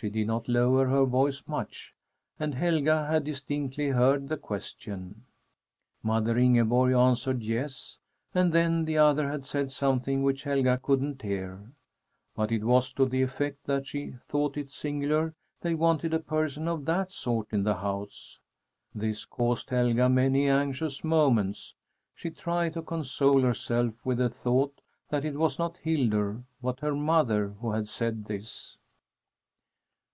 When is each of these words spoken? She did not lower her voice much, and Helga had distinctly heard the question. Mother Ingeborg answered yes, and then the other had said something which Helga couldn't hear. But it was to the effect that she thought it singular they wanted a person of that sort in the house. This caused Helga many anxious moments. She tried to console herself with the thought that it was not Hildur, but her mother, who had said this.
She 0.00 0.10
did 0.10 0.28
not 0.28 0.46
lower 0.48 0.86
her 0.86 1.04
voice 1.04 1.42
much, 1.48 1.92
and 2.38 2.54
Helga 2.54 3.08
had 3.08 3.24
distinctly 3.24 3.88
heard 3.88 4.28
the 4.28 4.36
question. 4.36 5.24
Mother 6.04 6.38
Ingeborg 6.38 6.92
answered 6.92 7.42
yes, 7.42 7.98
and 8.32 8.52
then 8.52 8.84
the 8.84 8.96
other 8.96 9.28
had 9.28 9.44
said 9.44 9.72
something 9.72 10.22
which 10.22 10.44
Helga 10.44 10.78
couldn't 10.80 11.22
hear. 11.22 11.72
But 12.36 12.52
it 12.52 12.62
was 12.62 12.92
to 12.92 13.06
the 13.06 13.22
effect 13.22 13.64
that 13.64 13.88
she 13.88 14.12
thought 14.20 14.56
it 14.56 14.70
singular 14.70 15.34
they 15.62 15.74
wanted 15.74 16.14
a 16.14 16.20
person 16.20 16.68
of 16.68 16.84
that 16.84 17.10
sort 17.10 17.48
in 17.52 17.64
the 17.64 17.78
house. 17.78 18.38
This 18.94 19.24
caused 19.24 19.70
Helga 19.70 20.08
many 20.08 20.46
anxious 20.48 21.02
moments. 21.02 21.74
She 22.14 22.30
tried 22.30 22.74
to 22.74 22.82
console 22.82 23.40
herself 23.40 24.06
with 24.06 24.18
the 24.18 24.28
thought 24.30 24.80
that 25.08 25.24
it 25.24 25.34
was 25.36 25.58
not 25.58 25.78
Hildur, 25.78 26.44
but 26.62 26.78
her 26.78 26.94
mother, 26.94 27.48
who 27.60 27.72
had 27.72 27.88
said 27.88 28.26
this. 28.26 28.76